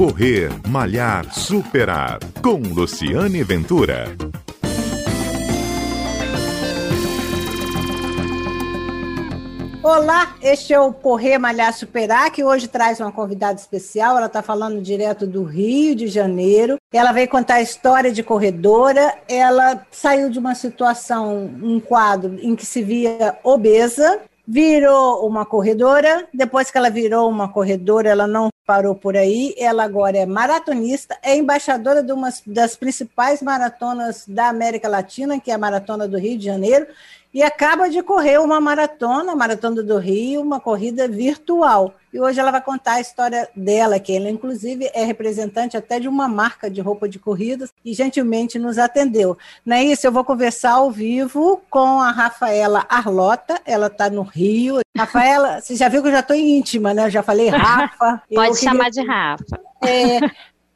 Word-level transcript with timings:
Correr, 0.00 0.48
Malhar, 0.66 1.30
Superar. 1.30 2.20
Com 2.42 2.56
Luciane 2.56 3.42
Ventura. 3.42 4.06
Olá, 9.82 10.36
este 10.40 10.72
é 10.72 10.80
o 10.80 10.90
Correr 10.90 11.36
Malhar 11.36 11.74
Superar, 11.74 12.32
que 12.32 12.42
hoje 12.42 12.66
traz 12.66 12.98
uma 12.98 13.12
convidada 13.12 13.60
especial. 13.60 14.16
Ela 14.16 14.24
está 14.24 14.40
falando 14.40 14.80
direto 14.80 15.26
do 15.26 15.44
Rio 15.44 15.94
de 15.94 16.06
Janeiro. 16.06 16.78
Ela 16.90 17.12
veio 17.12 17.28
contar 17.28 17.56
a 17.56 17.62
história 17.62 18.10
de 18.10 18.22
corredora. 18.22 19.18
Ela 19.28 19.86
saiu 19.90 20.30
de 20.30 20.38
uma 20.38 20.54
situação, 20.54 21.50
um 21.62 21.78
quadro 21.78 22.38
em 22.40 22.56
que 22.56 22.64
se 22.64 22.82
via 22.82 23.36
obesa, 23.44 24.18
virou 24.48 25.28
uma 25.28 25.44
corredora. 25.44 26.26
Depois 26.32 26.70
que 26.70 26.78
ela 26.78 26.88
virou 26.88 27.28
uma 27.28 27.52
corredora, 27.52 28.08
ela 28.08 28.26
não 28.26 28.48
parou 28.70 28.94
por 28.94 29.16
aí. 29.16 29.52
Ela 29.58 29.82
agora 29.82 30.16
é 30.16 30.24
maratonista, 30.24 31.18
é 31.24 31.34
embaixadora 31.34 32.04
de 32.04 32.12
uma 32.12 32.28
das 32.46 32.76
principais 32.76 33.42
maratonas 33.42 34.24
da 34.28 34.48
América 34.48 34.88
Latina, 34.88 35.40
que 35.40 35.50
é 35.50 35.54
a 35.54 35.58
Maratona 35.58 36.06
do 36.06 36.16
Rio 36.16 36.38
de 36.38 36.44
Janeiro 36.44 36.86
e 37.32 37.42
acaba 37.42 37.88
de 37.88 38.02
correr 38.02 38.38
uma 38.38 38.60
maratona, 38.60 39.32
a 39.32 39.36
Maratona 39.36 39.82
do 39.82 39.98
Rio, 39.98 40.40
uma 40.40 40.58
corrida 40.58 41.06
virtual. 41.06 41.94
E 42.12 42.18
hoje 42.18 42.40
ela 42.40 42.50
vai 42.50 42.60
contar 42.60 42.94
a 42.94 43.00
história 43.00 43.48
dela, 43.54 44.00
que 44.00 44.14
ela, 44.14 44.28
inclusive, 44.28 44.90
é 44.92 45.04
representante 45.04 45.76
até 45.76 46.00
de 46.00 46.08
uma 46.08 46.26
marca 46.26 46.68
de 46.68 46.80
roupa 46.80 47.08
de 47.08 47.20
corridas 47.20 47.72
e 47.84 47.94
gentilmente 47.94 48.58
nos 48.58 48.78
atendeu. 48.78 49.38
Não 49.64 49.76
é 49.76 49.84
isso? 49.84 50.06
Eu 50.06 50.10
vou 50.10 50.24
conversar 50.24 50.72
ao 50.72 50.90
vivo 50.90 51.62
com 51.70 52.00
a 52.00 52.10
Rafaela 52.10 52.84
Arlota, 52.88 53.60
ela 53.64 53.86
está 53.86 54.10
no 54.10 54.22
Rio. 54.22 54.80
Rafaela, 54.96 55.60
você 55.62 55.76
já 55.76 55.88
viu 55.88 56.02
que 56.02 56.08
eu 56.08 56.12
já 56.12 56.20
estou 56.20 56.34
íntima, 56.34 56.92
né? 56.92 57.06
Eu 57.06 57.10
já 57.10 57.22
falei 57.22 57.48
Rafa. 57.48 58.20
Pode 58.34 58.58
chamar 58.58 58.90
de 58.90 59.06
Rafa. 59.06 59.60
É, 59.82 60.18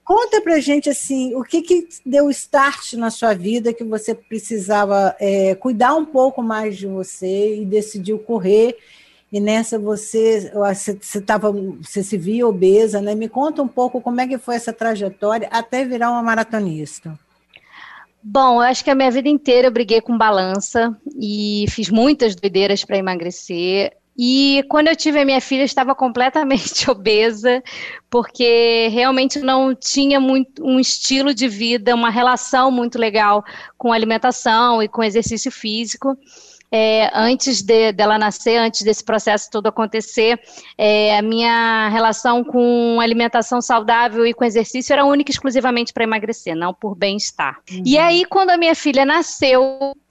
Conta 0.04 0.40
pra 0.42 0.60
gente 0.60 0.90
assim, 0.90 1.34
o 1.34 1.42
que, 1.42 1.62
que 1.62 1.88
deu 2.04 2.28
start 2.28 2.92
na 2.92 3.10
sua 3.10 3.32
vida 3.32 3.72
que 3.72 3.82
você 3.82 4.14
precisava 4.14 5.16
é, 5.18 5.54
cuidar 5.54 5.94
um 5.94 6.04
pouco 6.04 6.42
mais 6.42 6.76
de 6.76 6.86
você 6.86 7.56
e 7.56 7.64
decidiu 7.64 8.18
correr. 8.18 8.76
E 9.32 9.40
nessa 9.40 9.78
você 9.78 10.52
você, 10.52 11.20
tava, 11.22 11.50
você 11.50 12.02
se 12.02 12.18
via 12.18 12.46
obesa, 12.46 13.00
né? 13.00 13.14
Me 13.14 13.28
conta 13.28 13.62
um 13.62 13.68
pouco 13.68 14.00
como 14.00 14.20
é 14.20 14.28
que 14.28 14.36
foi 14.36 14.56
essa 14.56 14.72
trajetória 14.72 15.48
até 15.50 15.84
virar 15.84 16.10
uma 16.10 16.22
maratonista. 16.22 17.18
Bom, 18.22 18.56
eu 18.56 18.60
acho 18.60 18.84
que 18.84 18.90
a 18.90 18.94
minha 18.94 19.10
vida 19.10 19.28
inteira 19.28 19.68
eu 19.68 19.72
briguei 19.72 20.00
com 20.00 20.16
balança 20.16 20.96
e 21.18 21.64
fiz 21.68 21.88
muitas 21.88 22.34
doideiras 22.34 22.84
para 22.84 22.98
emagrecer. 22.98 23.96
E 24.16 24.64
quando 24.68 24.88
eu 24.88 24.96
tive 24.96 25.20
a 25.20 25.24
minha 25.24 25.40
filha, 25.40 25.62
eu 25.62 25.66
estava 25.66 25.94
completamente 25.96 26.90
obesa, 26.90 27.62
porque 28.08 28.88
realmente 28.92 29.40
não 29.40 29.74
tinha 29.74 30.20
muito 30.20 30.64
um 30.64 30.78
estilo 30.78 31.34
de 31.34 31.48
vida, 31.48 31.94
uma 31.94 32.10
relação 32.10 32.70
muito 32.70 32.98
legal 32.98 33.44
com 33.76 33.92
alimentação 33.92 34.82
e 34.82 34.88
com 34.88 35.02
exercício 35.02 35.50
físico 35.50 36.16
é, 36.76 37.08
antes 37.14 37.62
de, 37.62 37.92
dela 37.92 38.18
nascer, 38.18 38.56
antes 38.56 38.82
desse 38.82 39.04
processo 39.04 39.48
todo 39.48 39.68
acontecer, 39.68 40.40
é, 40.76 41.16
a 41.16 41.22
minha 41.22 41.88
relação 41.88 42.42
com 42.42 42.98
alimentação 43.00 43.62
saudável 43.62 44.26
e 44.26 44.34
com 44.34 44.44
exercício 44.44 44.92
era 44.92 45.04
única 45.04 45.30
e 45.30 45.32
exclusivamente 45.32 45.92
para 45.92 46.02
emagrecer, 46.02 46.56
não 46.56 46.74
por 46.74 46.96
bem-estar. 46.96 47.60
Uhum. 47.70 47.82
E 47.86 47.96
aí, 47.96 48.24
quando 48.24 48.50
a 48.50 48.56
minha 48.56 48.74
filha 48.74 49.04
nasceu, 49.04 49.62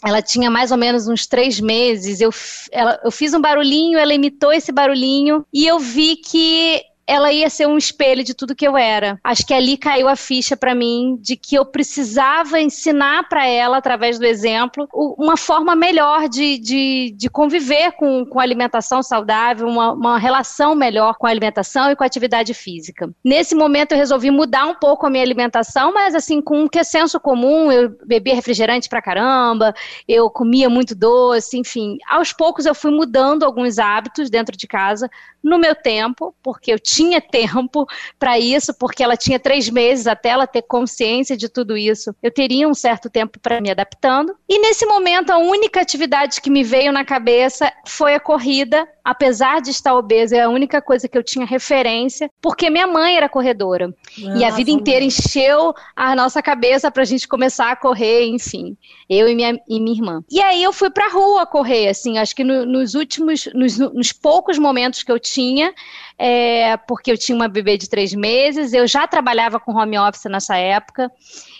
ela 0.05 0.22
tinha 0.22 0.50
mais 0.50 0.72
ou 0.72 0.78
menos 0.78 1.05
uns 1.05 1.28
três 1.28 1.59
meses, 1.59 2.22
eu, 2.22 2.30
ela, 2.72 2.98
eu 3.03 3.11
fiz 3.11 3.33
um 3.33 3.42
barulhinho, 3.42 4.00
ela 4.00 4.14
imitou 4.14 4.53
esse 4.53 4.72
barulhinho, 4.72 5.45
e 5.53 5.67
eu 5.67 5.80
vi 5.80 6.16
que 6.16 6.81
ela 7.06 7.32
ia 7.32 7.50
ser 7.50 7.68
um 7.68 7.78
espelho 7.78 8.23
de 8.23 8.34
tudo 8.34 8.56
que 8.56 8.68
eu 8.68 8.78
era. 8.78 9.20
Acho 9.23 9.46
que 9.46 9.54
ali 9.54 9.78
caiu 9.78 10.08
a 10.08 10.16
ficha 10.16 10.56
para 10.56 10.73
mim 10.73 11.18
de 11.22 11.36
que 11.36 11.56
eu 11.56 11.66
precisava 11.66 12.60
ensinar 12.62 13.28
para 13.28 13.45
ela, 13.45 13.78
através 13.78 14.18
do 14.18 14.26
exemplo, 14.26 14.88
uma 14.94 15.36
forma 15.36 15.76
melhor 15.76 16.30
de, 16.30 16.58
de, 16.58 17.14
de 17.16 17.30
conviver 17.30 17.92
com, 17.94 18.26
com 18.26 18.39
alimentação 18.39 19.04
saudável, 19.04 19.67
uma, 19.67 19.92
uma 19.92 20.17
relação 20.17 20.76
melhor 20.76 21.17
com 21.17 21.27
a 21.27 21.30
alimentação 21.30 21.92
e 21.92 21.95
com 21.95 22.04
a 22.04 22.08
atividade 22.08 22.54
física. 22.54 23.10
Nesse 23.23 23.54
momento 23.54 23.92
eu 23.92 23.98
resolvi 23.98 24.32
mudar 24.32 24.66
um 24.66 24.76
pouco 24.76 25.06
a 25.06 25.10
minha 25.10 25.23
alimentação, 25.23 25.94
mas 25.94 26.16
assim, 26.16 26.42
com 26.42 26.61
um 26.61 26.67
que 26.67 26.80
é 26.80 26.83
senso 26.83 27.20
comum, 27.20 27.72
eu 27.72 27.95
bebia 28.06 28.36
refrigerante 28.36 28.88
pra 28.88 29.02
caramba, 29.02 29.73
eu 30.08 30.30
comia 30.30 30.70
muito 30.70 30.95
doce, 30.95 31.58
enfim. 31.58 31.98
Aos 32.10 32.32
poucos 32.32 32.66
eu 32.66 32.73
fui 32.73 32.92
mudando 32.92 33.44
alguns 33.44 33.77
hábitos 33.77 34.30
dentro 34.30 34.56
de 34.56 34.67
casa, 34.67 35.10
no 35.44 35.60
meu 35.60 35.76
tempo, 35.76 36.33
porque 36.42 36.72
eu 36.72 36.80
tinha 36.80 36.92
tempo 37.21 37.87
para 38.20 38.37
isso, 38.39 38.73
porque 38.73 39.04
ela 39.04 39.15
tinha 39.15 39.39
três 39.39 39.70
meses 39.70 40.08
até 40.08 40.30
ela 40.30 40.48
ter 40.48 40.64
consciência 40.64 41.36
de 41.36 41.49
tudo 41.49 41.77
isso. 41.77 42.15
Eu 42.21 42.31
teria 42.31 42.67
um 42.67 42.73
certo 42.73 43.09
tempo 43.09 43.39
para 43.39 43.61
me 43.61 43.71
adaptando. 43.71 44.36
E 44.48 44.59
nesse 44.59 44.86
momento, 44.86 45.32
a 45.32 45.37
única 45.37 45.82
atividade 45.82 46.42
que 46.42 46.49
me 46.49 46.64
veio 46.64 46.92
na 46.92 47.05
cabeça 47.05 47.71
foi 47.86 48.15
a 48.15 48.20
corrida, 48.20 48.87
apesar 49.03 49.61
de 49.61 49.69
estar 49.69 49.93
obesa, 49.95 50.37
é 50.37 50.41
a 50.41 50.49
única 50.49 50.81
coisa 50.81 51.08
que 51.08 51.17
eu 51.17 51.23
tinha 51.23 51.45
referência, 51.45 52.31
porque 52.41 52.69
minha 52.69 52.87
mãe 52.87 53.17
era 53.17 53.27
corredora. 53.27 53.93
Ah, 54.17 54.37
e 54.37 54.45
a 54.45 54.49
vida 54.52 54.71
inteira 54.71 55.03
encheu 55.03 55.73
a 55.95 56.15
nossa 56.15 56.41
cabeça 56.41 56.89
para 56.89 57.03
a 57.03 57.05
gente 57.05 57.27
começar 57.27 57.71
a 57.71 57.75
correr, 57.75 58.25
enfim. 58.27 58.77
Eu 59.09 59.27
e 59.27 59.36
minha, 59.36 59.59
e 59.67 59.80
minha 59.80 59.95
irmã. 59.95 60.23
E 60.31 60.41
aí 60.41 60.64
eu 60.64 60.71
fui 60.71 60.89
para 60.89 61.08
a 61.08 61.09
rua 61.09 61.45
correr, 61.45 61.89
assim, 61.89 62.17
acho 62.17 62.36
que 62.36 62.43
no, 62.43 62.65
nos 62.65 62.93
últimos, 62.93 63.49
nos, 63.53 63.77
nos 63.77 64.14
poucos 64.14 64.58
momentos 64.58 65.03
que 65.03 65.11
eu 65.11 65.20
tinha, 65.20 65.73
é, 66.17 66.77
porque 66.77 67.11
eu 67.11 67.17
tinha 67.17 67.35
uma 67.35 67.47
bebê 67.47 67.77
de 67.77 67.89
três 67.89 68.14
meses, 68.14 68.71
eu 68.71 68.87
já 68.87 69.05
trabalhava 69.05 69.59
com 69.59 69.75
home 69.75 69.97
office 69.97 70.25
nessa 70.25 70.55
época, 70.55 71.11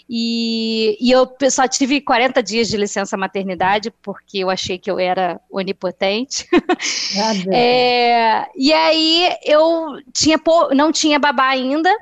e, 0.10 0.98
e 1.00 1.12
eu 1.12 1.28
só 1.50 1.68
tive 1.68 2.02
40 2.02 2.44
dias 2.44 2.68
de 2.68 2.78
licença 2.78 3.18
maternidade, 3.18 3.92
porque 4.02 4.40
eu 4.40 4.50
achei 4.50 4.78
que 4.78 4.92
eu 4.92 5.00
era 5.00 5.40
onipotente. 5.50 6.48
É, 7.52 8.48
e 8.56 8.74
aí 8.74 9.36
eu 9.44 10.00
tinha 10.14 10.40
não 10.76 10.92
tinha 10.92 11.20
babá 11.20 11.50
ainda, 11.50 11.94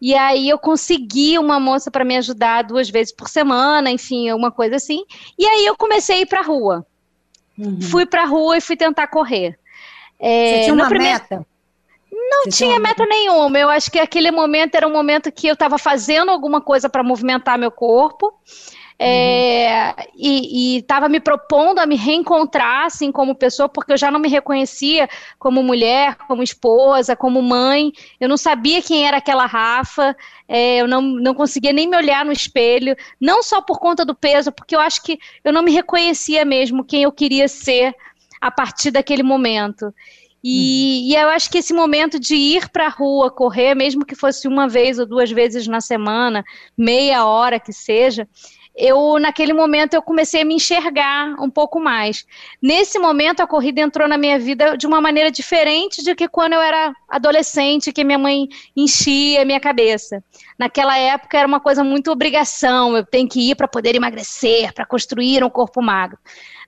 e 0.00 0.14
aí 0.14 0.48
eu 0.48 0.58
consegui 0.58 1.38
uma 1.38 1.58
moça 1.58 1.90
para 1.90 2.04
me 2.04 2.16
ajudar 2.16 2.62
duas 2.62 2.88
vezes 2.88 3.12
por 3.12 3.28
semana, 3.28 3.90
enfim, 3.90 4.28
alguma 4.28 4.52
coisa 4.52 4.76
assim. 4.76 5.04
E 5.36 5.44
aí 5.44 5.66
eu 5.66 5.76
comecei 5.76 6.16
a 6.16 6.20
ir 6.20 6.26
para 6.26 6.40
a 6.40 6.44
rua. 6.44 6.86
Uhum. 7.58 7.80
Fui 7.82 8.06
para 8.06 8.22
a 8.22 8.26
rua 8.26 8.56
e 8.56 8.60
fui 8.60 8.76
tentar 8.76 9.08
correr. 9.08 9.58
É, 10.18 10.50
Você 10.50 10.62
tinha 10.62 10.74
uma 10.74 10.88
primeiro... 10.88 11.14
meta? 11.14 11.46
Não 12.10 12.44
Você 12.44 12.50
tinha 12.50 12.78
meta 12.78 13.04
nenhuma. 13.06 13.58
Eu 13.58 13.68
acho 13.68 13.90
que 13.90 13.98
aquele 13.98 14.30
momento 14.30 14.74
era 14.74 14.86
um 14.86 14.92
momento 14.92 15.32
que 15.32 15.48
eu 15.48 15.54
estava 15.54 15.78
fazendo 15.78 16.30
alguma 16.30 16.60
coisa 16.60 16.88
para 16.88 17.02
movimentar 17.02 17.58
meu 17.58 17.70
corpo. 17.70 18.32
É, 19.00 19.90
uhum. 19.90 20.04
e 20.16 20.78
estava 20.78 21.08
me 21.08 21.20
propondo 21.20 21.78
a 21.78 21.86
me 21.86 21.94
reencontrar 21.94 22.86
assim 22.86 23.12
como 23.12 23.32
pessoa, 23.32 23.68
porque 23.68 23.92
eu 23.92 23.96
já 23.96 24.10
não 24.10 24.18
me 24.18 24.28
reconhecia 24.28 25.08
como 25.38 25.62
mulher, 25.62 26.16
como 26.26 26.42
esposa, 26.42 27.14
como 27.14 27.40
mãe. 27.40 27.92
Eu 28.18 28.28
não 28.28 28.36
sabia 28.36 28.82
quem 28.82 29.06
era 29.06 29.18
aquela 29.18 29.46
Rafa, 29.46 30.16
é, 30.48 30.78
eu 30.78 30.88
não, 30.88 31.00
não 31.00 31.32
conseguia 31.32 31.72
nem 31.72 31.86
me 31.86 31.96
olhar 31.96 32.24
no 32.24 32.32
espelho, 32.32 32.96
não 33.20 33.40
só 33.40 33.62
por 33.62 33.78
conta 33.78 34.04
do 34.04 34.16
peso, 34.16 34.50
porque 34.50 34.74
eu 34.74 34.80
acho 34.80 35.00
que 35.04 35.20
eu 35.44 35.52
não 35.52 35.62
me 35.62 35.70
reconhecia 35.70 36.44
mesmo 36.44 36.84
quem 36.84 37.04
eu 37.04 37.12
queria 37.12 37.46
ser 37.46 37.94
a 38.40 38.50
partir 38.50 38.90
daquele 38.90 39.22
momento. 39.22 39.94
E, 40.42 41.02
uhum. 41.04 41.10
e, 41.10 41.14
eu 41.14 41.28
acho 41.28 41.50
que 41.50 41.58
esse 41.58 41.72
momento 41.72 42.18
de 42.18 42.34
ir 42.34 42.68
para 42.68 42.86
a 42.86 42.90
rua 42.90 43.30
correr, 43.30 43.74
mesmo 43.74 44.04
que 44.04 44.14
fosse 44.14 44.46
uma 44.48 44.68
vez 44.68 44.98
ou 44.98 45.06
duas 45.06 45.30
vezes 45.30 45.66
na 45.66 45.80
semana, 45.80 46.44
meia 46.76 47.24
hora 47.24 47.58
que 47.58 47.72
seja, 47.72 48.28
eu 48.78 49.18
naquele 49.18 49.52
momento 49.52 49.94
eu 49.94 50.00
comecei 50.00 50.42
a 50.42 50.44
me 50.44 50.54
enxergar 50.54 51.34
um 51.40 51.50
pouco 51.50 51.80
mais. 51.80 52.24
Nesse 52.62 52.98
momento 52.98 53.40
a 53.40 53.46
corrida 53.46 53.80
entrou 53.80 54.06
na 54.06 54.16
minha 54.16 54.38
vida 54.38 54.76
de 54.76 54.86
uma 54.86 55.00
maneira 55.00 55.30
diferente 55.30 56.02
de 56.02 56.14
que 56.14 56.28
quando 56.28 56.52
eu 56.52 56.60
era 56.60 56.94
adolescente, 57.08 57.92
que 57.92 58.04
minha 58.04 58.18
mãe 58.18 58.48
enchia 58.76 59.42
a 59.42 59.44
minha 59.44 59.58
cabeça. 59.58 60.22
Naquela 60.56 60.96
época 60.96 61.36
era 61.36 61.48
uma 61.48 61.60
coisa 61.60 61.82
muito 61.82 62.12
obrigação, 62.12 62.96
eu 62.96 63.04
tenho 63.04 63.28
que 63.28 63.50
ir 63.50 63.56
para 63.56 63.66
poder 63.66 63.96
emagrecer, 63.96 64.72
para 64.72 64.86
construir 64.86 65.42
um 65.42 65.50
corpo 65.50 65.82
magro. 65.82 66.18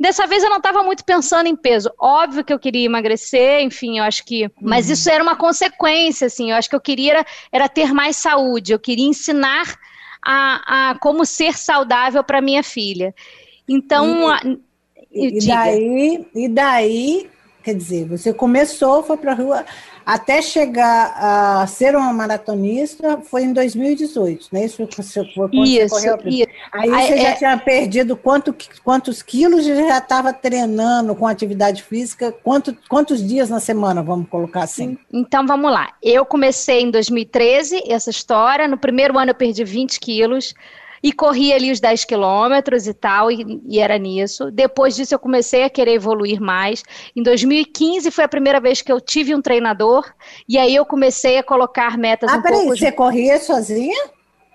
Dessa 0.01 0.27
vez 0.27 0.43
eu 0.43 0.49
não 0.49 0.57
estava 0.57 0.83
muito 0.83 1.05
pensando 1.05 1.47
em 1.47 1.55
peso. 1.55 1.93
Óbvio 1.99 2.43
que 2.43 2.53
eu 2.53 2.59
queria 2.59 2.87
emagrecer, 2.87 3.61
enfim, 3.61 3.99
eu 3.99 4.05
acho 4.05 4.25
que. 4.25 4.51
Mas 4.61 4.87
uhum. 4.87 4.95
isso 4.95 5.11
era 5.11 5.23
uma 5.23 5.37
consequência, 5.37 6.27
assim. 6.27 6.51
Eu 6.51 6.57
acho 6.57 6.71
que 6.71 6.75
eu 6.75 6.81
queria 6.81 7.13
era, 7.13 7.27
era 7.53 7.69
ter 7.69 7.93
mais 7.93 8.17
saúde. 8.17 8.73
Eu 8.73 8.79
queria 8.79 9.07
ensinar 9.07 9.79
a, 10.23 10.91
a 10.91 10.99
como 10.99 11.25
ser 11.25 11.57
saudável 11.57 12.23
para 12.23 12.41
minha 12.41 12.63
filha. 12.63 13.15
Então, 13.69 14.31
e, 15.13 15.39
e 15.39 15.47
daí, 15.47 16.27
e 16.35 16.49
daí, 16.49 17.31
quer 17.63 17.75
dizer, 17.75 18.07
você 18.07 18.33
começou, 18.33 19.03
foi 19.03 19.17
para 19.17 19.33
a 19.33 19.35
rua. 19.35 19.65
até 20.05 20.43
chegar 20.43 21.15
a 21.17 21.67
ser 21.67 21.95
uma 21.95 22.13
maratonista 22.13 23.21
foi 23.23 23.45
em 23.45 23.53
2018, 23.53 24.49
né? 24.53 24.65
Isso 24.65 24.77
foi 24.77 24.87
quando 24.87 25.65
isso, 25.65 25.89
você 25.89 26.11
correu. 26.11 26.19
Isso. 26.27 26.49
Aí 26.73 26.91
você 26.91 27.19
já 27.19 27.29
é... 27.29 27.35
tinha 27.35 27.59
perdido 27.59 28.17
quanto, 28.17 28.55
quantos 28.83 29.23
quilos 29.23 29.67
e 29.67 29.75
já 29.75 29.99
estava 29.99 30.33
treinando 30.33 31.15
com 31.15 31.27
atividade 31.27 31.83
física? 31.83 32.33
Quanto, 32.43 32.77
quantos 32.89 33.27
dias 33.27 33.51
na 33.51 33.61
semana, 33.61 34.03
vamos 34.03 34.29
colocar 34.29 34.63
assim? 34.63 34.99
Então 35.13 35.47
vamos 35.47 35.71
lá. 35.71 35.93
Eu 36.03 36.25
comecei 36.25 36.81
em 36.81 36.91
2013 36.91 37.83
essa 37.89 38.11
história. 38.11 38.67
No 38.67 38.79
primeiro 38.79 39.19
ano 39.19 39.31
eu 39.31 39.35
perdi 39.35 39.65
20 39.65 40.01
quilos 40.01 40.55
e 41.03 41.13
corri 41.13 41.53
ali 41.53 41.71
os 41.71 41.81
10 41.81 42.05
quilômetros 42.05 42.87
e 42.87 42.95
tal, 42.95 43.31
e, 43.31 43.61
e, 43.67 43.79
era 43.79 43.99
nisso. 43.99 44.51
Depois 44.51 44.95
disso, 44.95 45.15
eu 45.15 45.19
comecei 45.19 45.65
a 45.65 45.71
querer 45.71 45.95
evoluir 45.95 46.41
mais. 46.41 46.83
Em 47.17 47.23
2015 47.23 48.11
foi 48.11 48.25
a 48.25 48.29
primeira 48.29 48.61
vez 48.61 48.83
que 48.83 48.93
eu 48.93 49.01
tive 49.01 49.35
um 49.35 49.41
treinador, 49.41 50.05
e 50.49 50.59
aí 50.59 50.75
eu 50.75 50.85
comecei 50.85 51.39
a 51.39 51.43
colocar 51.43 51.97
metas 51.97 52.31
ah, 52.31 52.37
um 52.37 52.43
peraí, 52.43 52.59
pouco... 52.59 52.77
você 52.77 52.93
corria 52.93 53.39
sozinha? 53.39 53.97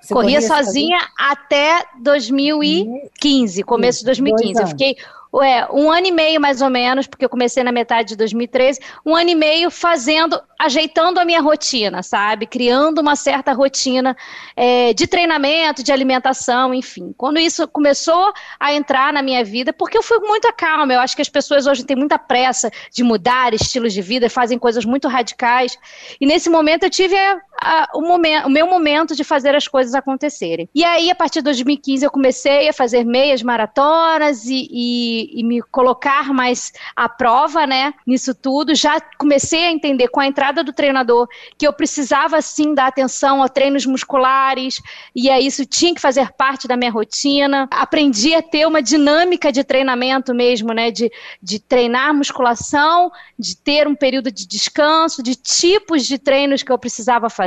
Você 0.02 0.14
corria, 0.14 0.40
corria 0.40 0.42
sozinha, 0.42 1.00
sozinha, 1.00 1.00
até 1.18 1.84
2015, 2.00 3.64
começo 3.64 4.00
de 4.00 4.06
2015. 4.06 4.62
Eu 4.62 4.68
fiquei 4.68 4.96
é, 5.44 5.68
um 5.72 5.92
ano 5.92 6.08
e 6.08 6.12
meio 6.12 6.40
mais 6.40 6.62
ou 6.62 6.70
menos, 6.70 7.08
porque 7.08 7.26
eu 7.26 7.30
comecei 7.30 7.64
na 7.64 7.72
metade 7.72 8.10
de 8.10 8.16
2013, 8.16 8.80
um 9.06 9.16
ano 9.16 9.30
e 9.30 9.36
meio 9.36 9.70
fazendo, 9.72 10.42
ajeitando 10.60 11.20
a 11.20 11.26
minha 11.26 11.42
rotina, 11.42 12.02
sabe? 12.04 12.46
Criando 12.46 13.00
uma 13.00 13.16
certa 13.16 13.54
rotina 13.54 14.16
é, 14.56 14.94
de 14.94 15.08
treinamento, 15.08 15.84
de 15.84 15.92
alimentação, 15.92 16.74
enfim. 16.74 17.14
Quando 17.18 17.40
isso 17.40 17.68
começou 17.68 18.34
a 18.60 18.74
entrar 18.74 19.12
na 19.12 19.22
minha 19.22 19.44
vida, 19.44 19.74
porque 19.74 19.98
eu 19.98 20.04
fui 20.04 20.20
muito 20.20 20.52
calma, 20.54 20.94
eu 20.94 21.00
acho 21.00 21.16
que 21.16 21.22
as 21.22 21.30
pessoas 21.30 21.68
hoje 21.68 21.84
têm 21.84 21.96
muita 21.96 22.18
pressa 22.18 22.72
de 22.92 23.04
mudar 23.04 23.54
estilos 23.54 23.94
de 23.94 24.02
vida, 24.02 24.30
fazem 24.30 24.58
coisas 24.58 24.86
muito 24.86 25.08
radicais, 25.08 25.78
e 26.20 26.26
nesse 26.26 26.50
momento 26.50 26.84
eu 26.84 26.90
tive 26.90 27.16
a, 27.18 27.42
a, 27.62 27.90
o, 27.94 28.02
o 28.02 28.50
meu 28.50 28.68
momento 28.68 29.16
de 29.16 29.24
fazer 29.24 29.56
as 29.56 29.68
coisas 29.68 29.94
acontecerem. 29.94 30.70
E 30.74 30.84
aí, 30.84 31.10
a 31.10 31.16
partir 31.16 31.40
de 31.40 31.46
2015, 31.46 32.06
eu 32.06 32.12
comecei 32.12 32.70
a 32.70 32.74
fazer 32.74 33.04
meias 33.04 33.42
maratonas 33.42 34.46
e, 34.46 34.68
e 34.72 35.16
e, 35.36 35.44
me 35.44 35.62
colocar 35.62 36.34
mais 36.34 36.72
à 36.96 37.08
prova, 37.08 37.66
né, 37.66 37.94
nisso 38.06 38.34
tudo. 38.34 38.76
Já 38.76 39.00
comecei 39.18 39.66
a 39.66 39.72
entender 39.72 40.08
com 40.08 40.20
a 40.20 40.28
entrada 40.28 40.64
do 40.64 40.74
treinador 40.74 41.28
que 41.58 41.68
eu 41.68 41.74
precisava 41.74 42.42
sim 42.42 42.74
dar 42.74 42.88
atenção 42.88 43.42
a 43.44 43.50
treinos 43.50 43.86
musculares 43.86 44.82
e 45.16 45.30
aí 45.30 45.46
isso 45.46 45.66
tinha 45.66 45.94
que 45.94 46.02
fazer 46.02 46.32
parte 46.34 46.68
da 46.68 46.78
minha 46.78 46.92
rotina. 46.92 47.68
Aprendi 47.72 48.34
a 48.34 48.42
ter 48.42 48.68
uma 48.68 48.82
dinâmica 48.82 49.52
de 49.52 49.64
treinamento 49.64 50.34
mesmo, 50.34 50.74
né, 50.74 50.92
de, 50.92 51.12
de 51.42 51.60
treinar 51.60 52.14
musculação, 52.14 53.12
de 53.38 53.56
ter 53.58 53.88
um 53.88 53.96
período 53.96 54.32
de 54.32 54.48
descanso, 54.48 55.24
de 55.24 55.36
tipos 55.36 56.06
de 56.06 56.18
treinos 56.18 56.64
que 56.64 56.72
eu 56.72 56.78
precisava 56.78 57.30
fazer, 57.30 57.45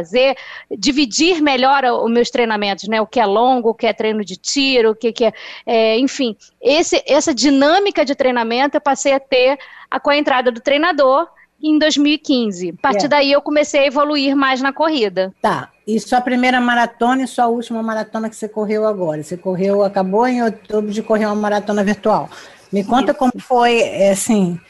dividir 0.76 1.40
melhor 1.40 1.84
os 1.84 2.10
meus 2.10 2.30
treinamentos, 2.30 2.88
né, 2.88 3.00
o 3.00 3.06
que 3.06 3.20
é 3.20 3.26
longo, 3.26 3.70
o 3.70 3.74
que 3.74 3.86
é 3.86 3.92
treino 3.92 4.24
de 4.24 4.36
tiro, 4.36 4.90
o 4.90 4.94
que, 4.94 5.12
que 5.12 5.24
é, 5.24 5.32
é 5.66 5.98
enfim, 5.98 6.36
esse, 6.60 7.02
essa 7.06 7.34
dinâmica 7.34 8.04
de 8.04 8.14
treinamento 8.14 8.76
eu 8.76 8.80
passei 8.80 9.12
a 9.12 9.20
ter 9.20 9.58
a, 9.90 9.98
com 9.98 10.10
a 10.10 10.16
entrada 10.16 10.50
do 10.50 10.60
treinador 10.60 11.28
em 11.62 11.78
2015. 11.78 12.70
A 12.78 12.82
partir 12.82 13.06
é. 13.06 13.08
daí 13.08 13.32
eu 13.32 13.42
comecei 13.42 13.80
a 13.80 13.86
evoluir 13.86 14.36
mais 14.36 14.62
na 14.62 14.72
corrida. 14.72 15.32
Tá. 15.42 15.70
E 15.86 15.98
sua 15.98 16.20
primeira 16.20 16.60
maratona 16.60 17.22
e 17.22 17.26
sua 17.26 17.46
última 17.46 17.82
maratona 17.82 18.28
que 18.28 18.36
você 18.36 18.48
correu 18.48 18.86
agora? 18.86 19.22
Você 19.22 19.36
correu, 19.36 19.82
acabou 19.82 20.26
em 20.26 20.42
outubro 20.42 20.92
de 20.92 21.02
correr 21.02 21.26
uma 21.26 21.34
maratona 21.34 21.82
virtual. 21.82 22.28
Me 22.70 22.84
conta 22.84 23.12
Isso. 23.12 23.18
como 23.18 23.32
foi, 23.38 23.80
é, 23.80 24.10
assim, 24.10 24.60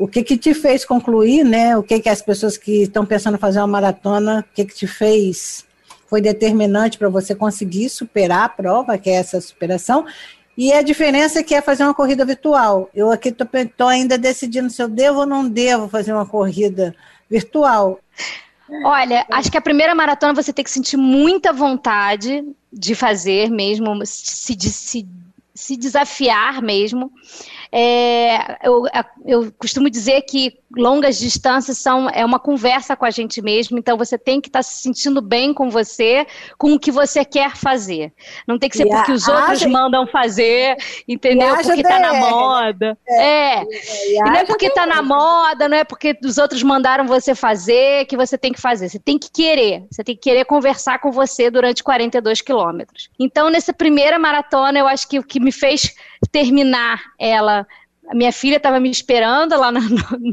o 0.00 0.08
que 0.08 0.24
que 0.24 0.36
te 0.36 0.54
fez 0.54 0.84
concluir, 0.84 1.44
né? 1.44 1.76
O 1.76 1.82
que 1.82 2.00
que 2.00 2.08
as 2.08 2.22
pessoas 2.22 2.56
que 2.56 2.82
estão 2.82 3.04
pensando 3.04 3.36
fazer 3.36 3.58
uma 3.60 3.66
maratona, 3.66 4.40
o 4.50 4.54
que 4.54 4.64
que 4.64 4.74
te 4.74 4.86
fez, 4.86 5.66
foi 6.08 6.22
determinante 6.22 6.96
para 6.96 7.10
você 7.10 7.34
conseguir 7.34 7.90
superar 7.90 8.44
a 8.44 8.48
prova, 8.48 8.96
que 8.96 9.10
é 9.10 9.14
essa 9.14 9.38
superação, 9.40 10.06
e 10.56 10.72
a 10.72 10.82
diferença 10.82 11.40
é 11.40 11.42
que 11.42 11.54
é 11.54 11.60
fazer 11.60 11.84
uma 11.84 11.94
corrida 11.94 12.24
virtual. 12.24 12.88
Eu 12.94 13.10
aqui 13.10 13.28
estou 13.28 13.88
ainda 13.88 14.16
decidindo 14.16 14.70
se 14.70 14.82
eu 14.82 14.88
devo 14.88 15.20
ou 15.20 15.26
não 15.26 15.46
devo 15.46 15.86
fazer 15.86 16.12
uma 16.12 16.26
corrida 16.26 16.94
virtual. 17.30 18.00
Olha, 18.84 19.26
acho 19.30 19.50
que 19.50 19.58
a 19.58 19.62
primeira 19.62 19.94
maratona 19.94 20.34
você 20.34 20.52
tem 20.52 20.64
que 20.64 20.70
sentir 20.70 20.96
muita 20.96 21.52
vontade 21.52 22.44
de 22.72 22.94
fazer 22.94 23.50
mesmo, 23.50 24.04
se, 24.06 24.56
se, 24.58 25.08
se 25.54 25.76
desafiar 25.76 26.62
mesmo. 26.62 27.12
É, 27.72 28.66
eu, 28.66 28.84
eu 29.24 29.52
costumo 29.52 29.88
dizer 29.88 30.22
que 30.22 30.58
longas 30.76 31.18
distâncias 31.18 31.78
são 31.78 32.08
é 32.08 32.24
uma 32.24 32.38
conversa 32.38 32.96
com 32.96 33.04
a 33.04 33.10
gente 33.10 33.40
mesmo, 33.42 33.78
então 33.78 33.96
você 33.96 34.16
tem 34.16 34.40
que 34.40 34.48
estar 34.48 34.60
tá 34.60 34.62
se 34.62 34.82
sentindo 34.82 35.20
bem 35.20 35.52
com 35.52 35.70
você, 35.70 36.26
com 36.58 36.72
o 36.72 36.78
que 36.78 36.90
você 36.90 37.24
quer 37.24 37.56
fazer. 37.56 38.12
Não 38.46 38.58
tem 38.58 38.68
que 38.68 38.76
ser 38.76 38.86
e 38.86 38.90
porque 38.90 39.12
a, 39.12 39.14
os 39.14 39.28
outros 39.28 39.64
mandam 39.66 40.06
fazer, 40.06 40.76
entendeu? 41.06 41.54
Porque 41.56 41.80
está 41.80 41.98
na 41.98 42.14
moda. 42.14 42.98
É. 43.08 43.20
é. 43.20 43.64
E, 43.64 44.18
e 44.18 44.22
não 44.22 44.36
é 44.36 44.44
porque 44.44 44.66
está 44.66 44.86
na 44.86 45.02
moda, 45.02 45.68
não 45.68 45.76
é 45.76 45.84
porque 45.84 46.16
os 46.24 46.38
outros 46.38 46.62
mandaram 46.62 47.06
você 47.06 47.34
fazer 47.34 48.04
que 48.06 48.16
você 48.16 48.36
tem 48.36 48.52
que 48.52 48.60
fazer. 48.60 48.88
Você 48.88 48.98
tem 48.98 49.18
que 49.18 49.30
querer. 49.30 49.84
Você 49.90 50.02
tem 50.02 50.14
que 50.14 50.22
querer 50.22 50.44
conversar 50.44 50.98
com 51.00 51.10
você 51.10 51.50
durante 51.50 51.82
42 51.82 52.40
quilômetros. 52.40 53.10
Então, 53.18 53.50
nessa 53.50 53.72
primeira 53.72 54.18
maratona, 54.18 54.78
eu 54.78 54.86
acho 54.86 55.08
que 55.08 55.18
o 55.18 55.22
que 55.22 55.40
me 55.40 55.52
fez 55.52 55.94
terminar 56.26 57.00
ela 57.18 57.66
a 58.10 58.14
minha 58.14 58.32
filha 58.32 58.56
estava 58.56 58.80
me 58.80 58.90
esperando 58.90 59.56
lá 59.56 59.70
na, 59.70 59.80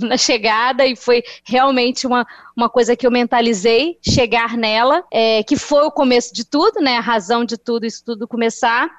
na, 0.01 0.17
chegada 0.17 0.83
e 0.85 0.95
foi 0.95 1.23
realmente 1.43 2.07
uma, 2.07 2.25
uma 2.55 2.67
coisa 2.67 2.95
que 2.95 3.05
eu 3.05 3.11
mentalizei, 3.11 3.99
chegar 4.01 4.57
nela, 4.57 5.03
é, 5.13 5.43
que 5.43 5.55
foi 5.55 5.83
o 5.83 5.91
começo 5.91 6.33
de 6.33 6.43
tudo, 6.43 6.81
né? 6.81 6.97
A 6.97 7.01
razão 7.01 7.45
de 7.45 7.55
tudo, 7.55 7.85
isso 7.85 8.03
tudo 8.03 8.27
começar. 8.27 8.89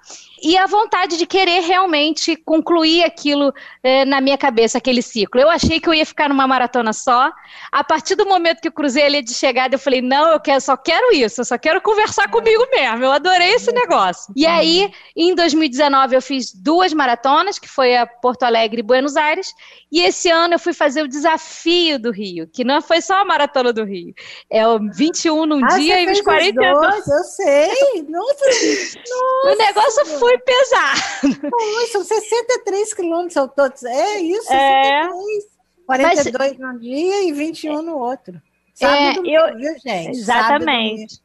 E 0.41 0.57
a 0.57 0.67
vontade 0.67 1.17
de 1.17 1.27
querer 1.27 1.63
realmente 1.63 2.37
concluir 2.37 3.03
aquilo 3.03 3.53
é, 3.83 4.05
na 4.05 4.21
minha 4.21 4.39
cabeça, 4.39 4.79
aquele 4.79 5.03
ciclo. 5.03 5.41
Eu 5.41 5.51
achei 5.51 5.81
que 5.81 5.89
eu 5.89 5.95
ia 5.95 6.07
ficar 6.07 6.29
numa 6.29 6.47
maratona 6.47 6.93
só. 6.93 7.33
A 7.73 7.83
partir 7.83 8.15
do 8.15 8.25
momento 8.25 8.61
que 8.61 8.69
eu 8.69 8.73
cruzei 8.73 9.05
ali 9.07 9.23
de 9.23 9.35
chegada, 9.35 9.75
eu 9.75 9.79
falei: 9.81 10.01
não, 10.01 10.29
eu 10.29 10.39
quero, 10.39 10.61
só 10.61 10.77
quero 10.77 11.13
isso, 11.13 11.41
eu 11.41 11.45
só 11.45 11.59
quero 11.59 11.81
conversar 11.81 12.31
comigo 12.31 12.65
mesmo. 12.71 13.05
Eu 13.05 13.11
adorei 13.11 13.55
esse 13.55 13.73
negócio. 13.73 14.33
E 14.37 14.47
aí, 14.47 14.89
em 15.17 15.35
2019, 15.35 16.15
eu 16.15 16.23
fiz 16.23 16.55
duas 16.55 16.93
maratonas, 16.93 17.59
que 17.59 17.69
foi 17.69 17.97
a 17.97 18.07
Porto 18.07 18.45
Alegre 18.45 18.68
e 18.77 18.83
Buenos 18.83 19.17
Aires. 19.17 19.55
E 19.91 20.01
esse 20.01 20.29
ano 20.29 20.55
eu 20.55 20.59
fui 20.59 20.73
fazer 20.73 21.03
o 21.03 21.09
desafio 21.09 21.99
do 21.99 22.11
Rio, 22.11 22.47
que 22.47 22.65
não 22.65 22.83
foi 22.83 23.01
só 23.01 23.23
a 23.23 23.25
maratona 23.25 23.73
do 23.73 23.85
Rio. 23.85 24.15
É 24.51 24.67
o 24.67 24.79
21 24.93 25.47
num 25.47 25.65
ah, 25.65 25.69
dia 25.77 26.01
e 26.01 26.11
os 26.11 26.21
42. 26.21 27.07
eu 27.07 27.25
sei. 27.25 28.03
Nossa, 28.09 28.45
nossa. 29.09 29.53
O 29.53 29.57
negócio 29.57 30.07
foi 30.19 30.39
pesado. 30.39 31.51
Pô, 31.51 31.87
são 31.93 32.05
63 32.05 32.95
quilômetros 32.95 33.37
ao 33.37 33.49
todo. 33.49 33.73
É 33.87 34.21
isso, 34.21 34.53
é. 34.53 35.05
63. 35.05 35.59
42 35.89 36.35
Mas, 36.37 36.59
num 36.59 36.79
dia 36.79 37.23
e 37.25 37.33
21 37.33 37.81
no 37.81 37.97
outro. 37.97 38.41
Sabe 38.75 38.97
é, 38.97 39.13
domingo, 39.15 39.35
eu, 39.35 39.57
viu, 39.57 39.73
gente? 39.85 40.11
Exatamente. 40.11 41.21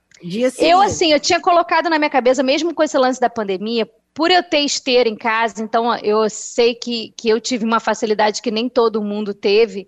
eu, 0.58 0.82
assim, 0.82 1.12
eu 1.12 1.20
tinha 1.20 1.40
colocado 1.40 1.90
na 1.90 2.00
minha 2.00 2.10
cabeça, 2.10 2.42
mesmo 2.42 2.74
com 2.74 2.82
esse 2.82 2.98
lance 2.98 3.20
da 3.20 3.30
pandemia, 3.30 3.88
por 4.14 4.30
eu 4.30 4.44
ter 4.44 4.60
esteira 4.60 5.10
em 5.10 5.16
casa, 5.16 5.64
então 5.64 5.96
eu 5.98 6.30
sei 6.30 6.76
que, 6.76 7.14
que 7.18 7.28
eu 7.30 7.42
tive 7.42 7.66
uma 7.66 7.80
facilidade 7.80 8.42
que 8.42 8.52
nem 8.52 8.70
todo 8.70 9.04
mundo 9.04 9.34
teve, 9.34 9.88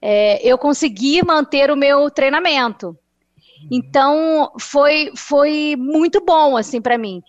é, 0.00 0.40
eu 0.42 0.56
consegui 0.56 1.22
manter 1.24 1.70
o 1.70 1.76
meu 1.76 2.10
treinamento. 2.10 2.96
Então 3.70 4.52
foi, 4.58 5.12
foi 5.14 5.76
muito 5.76 6.20
bom 6.24 6.56
assim 6.56 6.80
para 6.80 6.96
mim. 6.96 7.22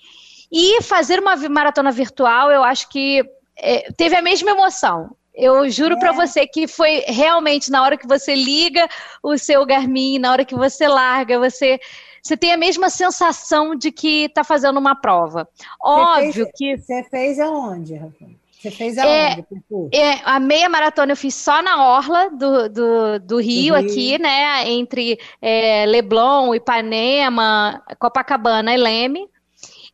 E 0.52 0.82
fazer 0.82 1.20
uma 1.20 1.36
maratona 1.36 1.92
virtual, 1.92 2.52
eu 2.52 2.64
acho 2.64 2.88
que 2.90 3.24
é, 3.58 3.92
teve 3.92 4.16
a 4.16 4.22
mesma 4.22 4.52
emoção. 4.52 5.16
Eu 5.34 5.70
juro 5.70 5.96
é. 5.96 6.00
para 6.00 6.12
você 6.14 6.48
que 6.48 6.68
foi 6.68 7.04
realmente 7.08 7.70
na 7.70 7.84
hora 7.84 7.98
que 7.98 8.08
você 8.08 8.34
liga 8.34 8.88
o 9.22 9.38
seu 9.38 9.66
Garmin, 9.66 10.18
na 10.18 10.32
hora 10.32 10.46
que 10.46 10.56
você 10.56 10.88
larga, 10.88 11.38
você 11.38 11.80
você 12.28 12.36
tem 12.36 12.52
a 12.52 12.58
mesma 12.58 12.90
sensação 12.90 13.74
de 13.74 13.92
que 13.92 14.26
está 14.26 14.44
fazendo 14.44 14.78
uma 14.78 14.96
prova. 14.96 15.48
Óbvio 15.82 16.34
fez, 16.34 16.52
que. 16.56 16.78
Você 16.78 17.04
fez 17.04 17.40
aonde, 17.40 17.96
Rafa? 17.96 18.26
Você 18.52 18.70
fez 18.70 18.98
aonde? 18.98 19.46
É, 19.94 19.98
é, 19.98 20.22
a 20.26 20.38
meia 20.40 20.68
maratona 20.68 21.14
eu 21.14 21.16
fiz 21.16 21.34
só 21.34 21.62
na 21.62 21.88
orla 21.88 22.30
do, 22.30 22.68
do, 22.68 23.20
do 23.20 23.38
Rio, 23.38 23.76
Rio. 23.76 23.76
aqui, 23.76 24.20
né? 24.20 24.70
Entre 24.70 25.18
é, 25.42 25.86
Leblon, 25.86 26.54
Ipanema, 26.54 27.82
Copacabana 27.98 28.74
e 28.74 28.78
Leme. 28.78 29.30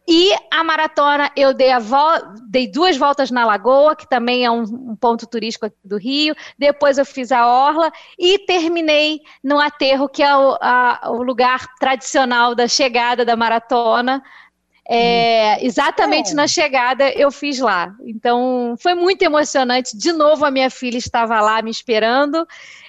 E 0.07 0.33
a 0.51 0.63
maratona 0.63 1.31
eu 1.35 1.53
dei, 1.53 1.69
dei 2.49 2.69
duas 2.69 2.97
voltas 2.97 3.31
na 3.31 3.45
Lagoa, 3.45 3.95
que 3.95 4.07
também 4.07 4.43
é 4.43 4.51
um, 4.51 4.63
um, 4.63 4.95
ponto 4.95 5.25
turístico 5.25 5.65
aqui 5.65 5.77
do 5.83 5.97
Rio. 5.97 6.35
Depois 6.59 6.97
eu 6.97 7.05
fiz 7.05 7.31
a 7.31 7.47
Orla 7.47 7.89
e 8.19 8.39
terminei 8.39 9.21
no 9.41 9.59
Aterro, 9.59 10.09
que 10.09 10.21
é 10.21 10.35
o, 10.35 10.57
a, 10.59 11.01
o 11.05 11.23
lugar 11.23 11.67
tradicional 11.79 12.53
da 12.53 12.67
chegada 12.67 13.23
da 13.23 13.37
maratona. 13.37 14.21
É, 14.85 15.55
hum. 15.55 15.65
exatamente 15.65 16.31
é. 16.31 16.35
na 16.35 16.47
chegada 16.47 17.09
eu 17.11 17.31
fiz 17.31 17.59
lá. 17.59 17.95
Então 18.05 18.75
foi 18.77 18.93
muito 18.93 19.21
emocionante. 19.21 19.97
De 19.97 20.11
novo, 20.11 20.43
a 20.43 20.51
minha 20.51 20.69
filha 20.69 20.97
estava 20.97 21.39
lá 21.39 21.61
me 21.61 21.71
esperando. 21.71 22.45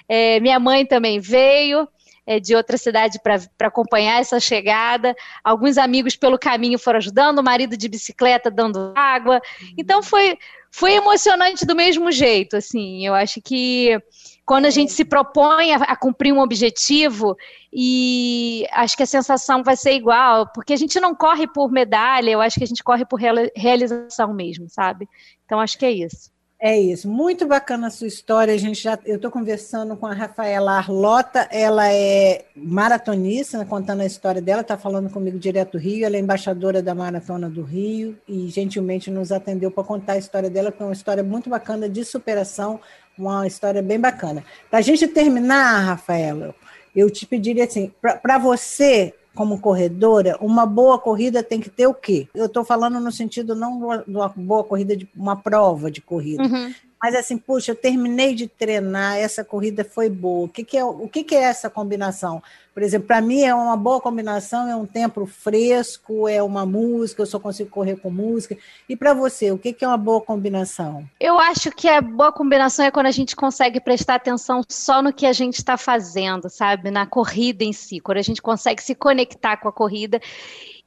É, 0.07 0.39
minha 0.41 0.59
mãe 0.59 0.85
também 0.85 1.21
veio. 1.21 1.87
É, 2.27 2.39
de 2.39 2.55
outra 2.55 2.75
cidade 2.75 3.19
para 3.21 3.67
acompanhar 3.67 4.19
essa 4.19 4.39
chegada. 4.39 5.15
Alguns 5.43 5.77
amigos 5.77 6.15
pelo 6.15 6.39
caminho 6.39 6.79
foram 6.79 6.97
ajudando, 6.97 7.37
o 7.37 7.43
marido 7.43 7.77
de 7.77 7.87
bicicleta 7.87 8.49
dando 8.49 8.93
água. 8.95 9.39
Então 9.77 10.01
foi, 10.01 10.35
foi 10.71 10.93
emocionante 10.93 11.65
do 11.65 11.75
mesmo 11.75 12.11
jeito. 12.11 12.57
Assim, 12.57 13.05
eu 13.05 13.13
acho 13.13 13.39
que 13.41 13.97
quando 14.45 14.65
a 14.65 14.69
gente 14.69 14.91
se 14.91 15.03
propõe 15.03 15.73
a, 15.73 15.77
a, 15.77 15.95
cumprir 15.95 16.31
um 16.33 16.39
objetivo 16.39 17.35
e 17.73 18.65
acho 18.71 18.95
que 18.95 19.03
a 19.03 19.07
sensação 19.07 19.63
vai 19.63 19.75
ser 19.75 19.93
igual, 19.93 20.51
porque 20.53 20.73
a 20.73 20.77
gente 20.77 20.99
não 20.99 21.15
corre 21.15 21.47
por 21.47 21.71
medalha, 21.71 22.29
eu 22.29 22.41
acho 22.41 22.57
que 22.57 22.63
a 22.63 22.67
gente 22.67 22.83
corre 22.83 23.05
por 23.05 23.19
realização 23.55 24.33
mesmo, 24.33 24.69
sabe? 24.69 25.07
Então 25.45 25.59
acho 25.59 25.77
que 25.77 25.85
é 25.85 25.91
isso. 25.91 26.34
É 26.57 26.79
isso, 26.79 27.09
muito 27.09 27.45
bacana 27.45 27.87
a 27.87 27.89
sua 27.89 28.07
história. 28.07 28.53
A 28.53 28.57
gente 28.57 28.81
já, 28.81 28.97
eu 29.05 29.17
estou 29.17 29.29
conversando 29.29 29.95
com 29.97 30.07
a 30.07 30.13
Rafaela 30.13 30.77
Arlota, 30.77 31.47
ela 31.51 31.91
é 31.91 32.45
maratonista, 32.55 33.57
né, 33.57 33.65
contando 33.65 34.01
a 34.01 34.05
história 34.05 34.41
dela, 34.41 34.61
está 34.61 34.77
falando 34.77 35.09
comigo 35.09 35.37
direto 35.37 35.73
do 35.73 35.77
Rio, 35.77 36.05
ela 36.05 36.15
é 36.15 36.19
embaixadora 36.19 36.81
da 36.81 36.95
Maratona 36.95 37.49
do 37.49 37.61
Rio 37.61 38.17
e 38.27 38.47
gentilmente 38.47 39.11
nos 39.11 39.33
atendeu 39.33 39.69
para 39.69 39.83
contar 39.83 40.13
a 40.13 40.17
história 40.17 40.49
dela, 40.49 40.71
que 40.71 40.81
é 40.81 40.85
uma 40.85 40.93
história 40.93 41.23
muito 41.23 41.49
bacana 41.49 41.89
de 41.89 42.05
superação, 42.05 42.79
uma 43.17 43.45
história 43.45 43.81
bem 43.81 43.99
bacana. 43.99 44.43
Para 44.69 44.79
a 44.79 44.81
gente 44.81 45.07
terminar, 45.09 45.81
Rafaela, 45.81 46.55
eu 46.95 47.09
te 47.09 47.25
pediria 47.25 47.65
assim, 47.65 47.91
para 48.01 48.37
você, 48.37 49.13
como 49.35 49.59
corredora, 49.59 50.37
uma 50.39 50.65
boa 50.65 50.97
corrida 50.97 51.43
tem 51.43 51.59
que 51.59 51.69
ter 51.69 51.85
o 51.85 51.93
quê? 51.93 52.27
Eu 52.33 52.45
estou 52.45 52.63
falando 52.63 52.99
no 52.99 53.11
sentido 53.11 53.53
não 53.53 54.03
de 54.07 54.15
uma 54.15 54.29
boa 54.29 54.63
corrida 54.63 54.95
de 54.95 55.07
uma 55.15 55.35
prova 55.35 55.91
de 55.91 56.01
corrida, 56.01 56.41
uhum. 56.43 56.73
Mas 57.05 57.13
assim, 57.13 57.37
puxa, 57.37 57.69
eu 57.69 57.75
terminei 57.75 58.33
de 58.33 58.47
treinar, 58.47 59.17
essa 59.17 59.43
corrida 59.43 59.85
foi 59.85 60.09
boa. 60.09 60.45
O 60.45 60.49
que, 60.49 60.63
que 60.63 60.75
é, 60.75 60.83
o 60.83 61.07
que, 61.07 61.23
que 61.23 61.35
é 61.35 61.43
essa 61.43 61.69
combinação? 61.69 62.41
Por 62.73 62.81
exemplo, 62.81 63.05
para 63.05 63.21
mim 63.21 63.43
é 63.43 63.53
uma 63.53 63.77
boa 63.77 64.01
combinação, 64.01 64.67
é 64.67 64.75
um 64.75 64.87
tempo 64.87 65.27
fresco, 65.27 66.27
é 66.27 66.41
uma 66.41 66.65
música, 66.65 67.21
eu 67.21 67.27
só 67.27 67.39
consigo 67.39 67.69
correr 67.69 67.97
com 67.97 68.09
música. 68.09 68.57
E 68.89 68.95
para 68.95 69.13
você, 69.13 69.51
o 69.51 69.57
que, 69.59 69.71
que 69.71 69.85
é 69.85 69.87
uma 69.87 69.99
boa 69.99 70.19
combinação? 70.19 71.07
Eu 71.19 71.37
acho 71.37 71.69
que 71.69 71.87
a 71.87 72.01
boa 72.01 72.31
combinação 72.31 72.83
é 72.83 72.89
quando 72.89 73.05
a 73.05 73.11
gente 73.11 73.35
consegue 73.35 73.79
prestar 73.79 74.15
atenção 74.15 74.63
só 74.67 74.99
no 75.03 75.13
que 75.13 75.27
a 75.27 75.33
gente 75.33 75.59
está 75.59 75.77
fazendo, 75.77 76.49
sabe? 76.49 76.89
Na 76.89 77.05
corrida 77.05 77.63
em 77.63 77.71
si, 77.71 77.99
quando 77.99 78.17
a 78.17 78.23
gente 78.23 78.41
consegue 78.41 78.81
se 78.81 78.95
conectar 78.95 79.57
com 79.57 79.69
a 79.69 79.71
corrida 79.71 80.19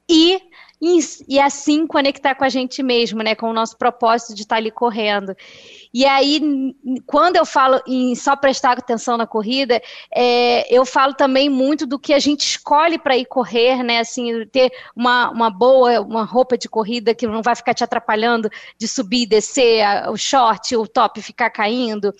e 0.09 0.41
e, 0.81 0.99
e, 1.27 1.39
assim 1.39 1.85
conectar 1.85 2.35
com 2.35 2.45
a 2.45 2.49
gente 2.49 2.81
mesmo, 2.81 3.21
né? 3.21 3.35
Com 3.35 3.49
o 3.49 3.53
nosso 3.53 3.77
propósito 3.77 4.33
de 4.33 4.43
estar 4.43 4.55
ali 4.55 4.71
correndo. 4.71 5.35
E 5.93 6.05
aí, 6.05 6.41
quando 7.05 7.35
eu 7.35 7.45
falo 7.45 7.81
em 7.87 8.15
só 8.15 8.35
prestar 8.35 8.77
atenção 8.77 9.17
na 9.17 9.27
corrida, 9.27 9.81
é, 10.13 10.73
eu 10.73 10.85
falo 10.85 11.13
também 11.13 11.49
muito 11.49 11.85
do 11.85 11.99
que 11.99 12.13
a 12.13 12.19
gente 12.19 12.41
escolhe 12.41 12.97
para 12.97 13.17
ir 13.17 13.25
correr, 13.25 13.83
né? 13.83 13.99
Assim, 13.99 14.45
ter 14.45 14.71
uma, 14.95 15.29
uma 15.31 15.49
boa, 15.49 15.99
uma 15.99 16.23
roupa 16.23 16.57
de 16.57 16.69
corrida 16.69 17.13
que 17.13 17.27
não 17.27 17.41
vai 17.41 17.55
ficar 17.55 17.73
te 17.73 17.83
atrapalhando 17.83 18.49
de 18.77 18.87
subir 18.87 19.23
e 19.23 19.25
descer, 19.25 19.81
a, 19.81 20.11
o 20.11 20.17
short, 20.17 20.75
o 20.75 20.87
top 20.87 21.21
ficar 21.21 21.49
caindo. 21.49 22.13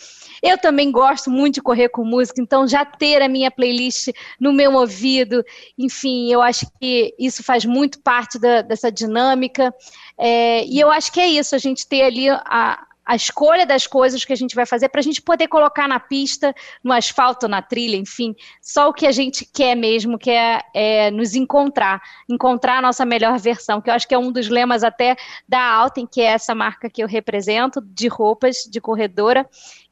Eu 0.43 0.57
também 0.57 0.91
gosto 0.91 1.29
muito 1.29 1.55
de 1.55 1.61
correr 1.61 1.89
com 1.89 2.03
música, 2.03 2.41
então 2.41 2.67
já 2.67 2.83
ter 2.83 3.21
a 3.21 3.29
minha 3.29 3.51
playlist 3.51 4.09
no 4.39 4.51
meu 4.51 4.73
ouvido, 4.73 5.43
enfim, 5.77 6.31
eu 6.31 6.41
acho 6.41 6.65
que 6.79 7.15
isso 7.17 7.43
faz 7.43 7.63
muito 7.65 7.99
parte 8.01 8.39
da, 8.39 8.48
dessa 8.63 8.91
dinâmica. 8.91 9.73
É, 10.17 10.65
e 10.65 10.79
eu 10.79 10.89
acho 10.91 11.11
que 11.11 11.19
é 11.19 11.27
isso, 11.27 11.55
a 11.55 11.57
gente 11.57 11.87
ter 11.87 12.01
ali 12.01 12.29
a, 12.29 12.85
a 13.09 13.15
escolha 13.15 13.65
das 13.65 13.87
coisas 13.87 14.23
que 14.23 14.31
a 14.31 14.35
gente 14.35 14.53
vai 14.53 14.67
fazer 14.67 14.87
para 14.89 14.99
a 14.99 15.03
gente 15.03 15.19
poder 15.19 15.47
colocar 15.47 15.87
na 15.87 15.99
pista, 15.99 16.53
no 16.83 16.93
asfalto, 16.93 17.47
na 17.47 17.59
trilha, 17.59 17.95
enfim, 17.95 18.35
só 18.61 18.87
o 18.89 18.93
que 18.93 19.07
a 19.07 19.11
gente 19.11 19.49
quer 19.51 19.73
mesmo, 19.73 20.19
que 20.19 20.29
é, 20.29 20.61
é 20.75 21.09
nos 21.09 21.33
encontrar, 21.33 21.99
encontrar 22.29 22.77
a 22.77 22.81
nossa 22.83 23.03
melhor 23.05 23.39
versão, 23.39 23.81
que 23.81 23.89
eu 23.89 23.95
acho 23.95 24.07
que 24.07 24.13
é 24.13 24.19
um 24.19 24.31
dos 24.31 24.47
lemas 24.47 24.83
até 24.83 25.15
da 25.47 25.59
Alten, 25.59 26.05
que 26.05 26.21
é 26.21 26.25
essa 26.25 26.53
marca 26.53 26.87
que 26.87 27.01
eu 27.01 27.07
represento, 27.07 27.81
de 27.81 28.07
roupas 28.07 28.57
de 28.69 28.79
corredora, 28.79 29.49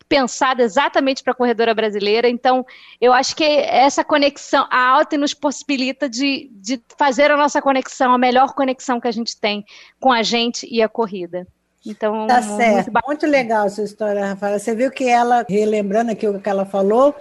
pensada 0.07 0.63
exatamente 0.63 1.23
para 1.23 1.33
a 1.33 1.35
corredora 1.35 1.73
brasileira. 1.73 2.29
Então, 2.29 2.65
eu 2.99 3.13
acho 3.13 3.35
que 3.35 3.43
essa 3.43 4.03
conexão, 4.03 4.67
a 4.69 4.89
Alten 4.89 5.19
nos 5.19 5.33
possibilita 5.33 6.09
de, 6.09 6.49
de 6.53 6.81
fazer 6.97 7.31
a 7.31 7.37
nossa 7.37 7.61
conexão, 7.61 8.13
a 8.13 8.17
melhor 8.17 8.53
conexão 8.53 8.99
que 8.99 9.07
a 9.07 9.11
gente 9.11 9.39
tem 9.39 9.65
com 9.99 10.11
a 10.11 10.23
gente 10.23 10.67
e 10.69 10.81
a 10.81 10.89
corrida. 10.89 11.47
Então, 11.85 12.27
tá 12.27 12.41
certo. 12.41 12.91
Muito, 12.91 13.07
muito 13.07 13.27
legal 13.27 13.65
a 13.65 13.69
sua 13.69 13.83
história, 13.83 14.25
Rafaela. 14.25 14.59
Você 14.59 14.75
viu 14.75 14.91
que 14.91 15.07
ela, 15.07 15.45
relembrando 15.47 16.11
aqui 16.11 16.27
o 16.27 16.39
que 16.39 16.49
ela 16.49 16.65
falou, 16.65 17.15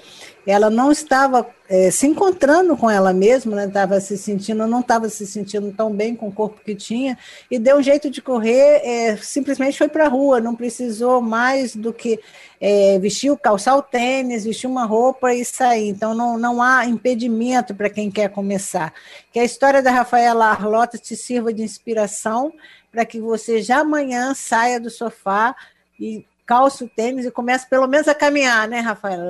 ela 0.47 0.71
não 0.71 0.91
estava 0.91 1.47
é, 1.69 1.91
se 1.91 2.07
encontrando 2.07 2.77
com 2.77 2.91
ela 2.91 3.13
mesma, 3.13 3.55
né? 3.57 3.67
Estava 3.67 4.01
se 4.01 4.17
sentindo, 4.17 4.67
não 4.67 4.81
estava 4.81 5.09
se 5.09 5.27
sentindo 5.27 5.73
tão 5.73 5.93
bem 5.93 6.15
com 6.15 6.29
o 6.29 6.33
corpo 6.33 6.61
que 6.65 6.75
tinha 6.75 7.19
e 7.51 7.59
deu 7.59 7.77
um 7.77 7.83
jeito 7.83 8.09
de 8.09 8.23
correr. 8.23 8.81
É, 8.85 9.17
simplesmente 9.17 9.77
foi 9.77 9.89
para 9.89 10.07
a 10.07 10.09
rua, 10.09 10.41
não 10.41 10.55
precisou 10.55 11.21
mais 11.21 11.75
do 11.77 11.93
que 11.93 12.19
é, 12.61 12.99
vestir, 12.99 13.37
calçar 13.39 13.77
o 13.77 13.83
tênis, 13.83 14.45
vestir 14.45 14.69
uma 14.69 14.85
roupa 14.85 15.35
e 15.35 15.45
sair. 15.45 15.89
Então 15.89 16.15
não, 16.15 16.39
não 16.39 16.63
há 16.63 16.87
impedimento 16.87 17.75
para 17.75 17.91
quem 17.91 18.11
quer 18.11 18.31
começar. 18.31 18.93
Que 19.33 19.41
a 19.41 19.45
história 19.45 19.83
da 19.83 19.91
Rafaela 19.91 20.47
Arlota 20.47 20.97
te 20.97 21.15
sirva 21.17 21.53
de 21.53 21.63
inspiração 21.63 22.53
para 22.97 23.05
que 23.05 23.21
você 23.21 23.61
já 23.61 23.81
amanhã 23.81 24.33
saia 24.33 24.81
do 24.81 24.89
sofá 24.89 25.55
e 26.01 26.25
calça 26.47 26.85
o 26.85 26.89
tênis 26.89 27.27
e 27.27 27.31
comece 27.31 27.69
pelo 27.69 27.89
menos 27.89 28.07
a 28.07 28.15
caminhar, 28.15 28.69
né, 28.69 28.81
Rafaela? 28.81 29.25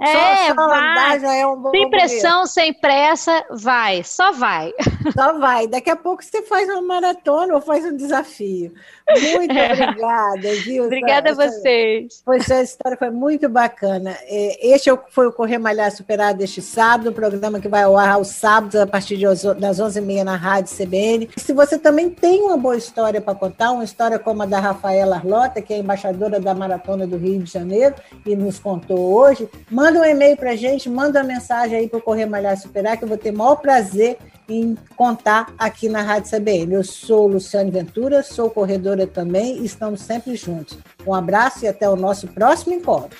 É, 0.00 0.48
só, 0.48 0.54
só 0.54 0.62
andar 0.62 1.20
já 1.20 1.34
é 1.34 1.46
um 1.46 1.56
bom 1.56 1.70
Sem 1.70 1.90
pressão, 1.90 2.46
sem 2.46 2.72
pressa, 2.72 3.44
vai, 3.50 4.02
só 4.02 4.32
vai. 4.32 4.72
Só 5.12 5.38
vai. 5.38 5.66
Daqui 5.66 5.90
a 5.90 5.96
pouco 5.96 6.22
você 6.22 6.42
faz 6.42 6.68
uma 6.68 6.80
maratona 6.80 7.54
ou 7.54 7.60
faz 7.60 7.84
um 7.84 7.96
desafio. 7.96 8.72
Muito 9.10 9.52
é. 9.58 9.72
obrigada, 9.72 10.54
viu? 10.64 10.84
Obrigada 10.84 11.30
essa, 11.30 11.42
a 11.42 11.48
vocês. 11.48 12.22
Pois 12.24 12.50
a 12.50 12.62
história 12.62 12.96
foi 12.96 13.10
muito 13.10 13.48
bacana. 13.48 14.16
É, 14.22 14.74
este 14.74 14.90
é 14.90 14.98
foi 15.10 15.26
o 15.26 15.32
Correr 15.32 15.58
Malhar 15.58 15.90
Superado 15.90 16.38
deste 16.38 16.62
sábado, 16.62 17.10
um 17.10 17.12
programa 17.12 17.60
que 17.60 17.68
vai 17.68 17.82
ao 17.82 17.98
ar 17.98 18.12
aos 18.12 18.28
sábados, 18.28 18.76
a 18.76 18.86
partir 18.86 19.18
das 19.18 19.80
11h30 19.80 20.22
na 20.22 20.36
Rádio 20.36 20.74
CBN. 20.74 21.28
E 21.36 21.40
se 21.40 21.52
você 21.52 21.78
também 21.78 22.08
tem 22.08 22.40
uma 22.42 22.56
boa 22.56 22.76
história 22.76 23.20
para 23.20 23.34
contar, 23.34 23.72
uma 23.72 23.84
história 23.84 24.18
como 24.18 24.42
a 24.42 24.46
da 24.46 24.60
Rafaela 24.60 25.16
Arlota, 25.16 25.60
que 25.60 25.74
é 25.74 25.78
embaixadora 25.78 26.38
da 26.38 26.54
Maratona 26.62 27.06
do 27.06 27.16
Rio 27.16 27.42
de 27.42 27.50
Janeiro 27.50 27.94
e 28.24 28.36
nos 28.36 28.58
contou 28.58 28.98
hoje, 28.98 29.48
manda 29.70 30.00
um 30.00 30.04
e-mail 30.04 30.36
para 30.36 30.52
a 30.52 30.56
gente, 30.56 30.88
manda 30.88 31.20
uma 31.20 31.26
mensagem 31.26 31.76
aí 31.76 31.88
para 31.88 31.98
o 31.98 32.02
Correr 32.02 32.26
Malhar 32.26 32.56
Superar, 32.56 32.96
que 32.96 33.04
eu 33.04 33.08
vou 33.08 33.18
ter 33.18 33.32
o 33.32 33.36
maior 33.36 33.56
prazer 33.56 34.18
em 34.48 34.76
contar 34.96 35.52
aqui 35.58 35.88
na 35.88 36.02
Rádio 36.02 36.30
CBN. 36.30 36.74
Eu 36.74 36.84
sou 36.84 37.26
Luciane 37.26 37.70
Ventura, 37.70 38.22
sou 38.22 38.50
corredora 38.50 39.06
também 39.06 39.58
e 39.58 39.64
estamos 39.64 40.02
sempre 40.02 40.36
juntos. 40.36 40.78
Um 41.06 41.14
abraço 41.14 41.64
e 41.64 41.68
até 41.68 41.88
o 41.88 41.96
nosso 41.96 42.28
próximo 42.28 42.74
encontro. 42.74 43.18